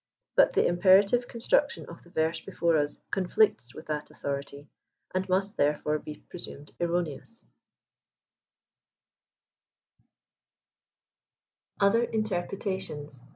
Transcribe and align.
But 0.35 0.53
the 0.53 0.65
imperative 0.65 1.27
construction 1.27 1.85
of 1.85 2.01
the 2.01 2.09
verse 2.09 2.39
before 2.39 2.75
us 2.75 2.97
conflicts 3.11 3.75
with 3.75 3.85
that 3.85 4.09
authority, 4.09 4.67
and 5.13 5.29
must 5.29 5.57
therefore 5.57 5.99
be 5.99 6.23
presumed 6.27 6.71
erroneous* 6.79 7.45
OtHER 11.79 12.01
INTERPRETATIONS. 12.05 13.25